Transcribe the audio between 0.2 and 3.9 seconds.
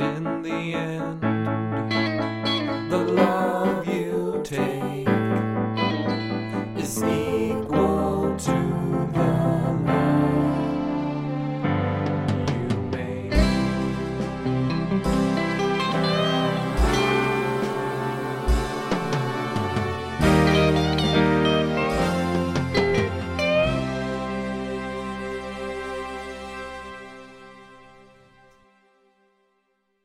in the end, the love